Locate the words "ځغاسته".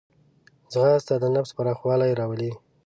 0.71-1.15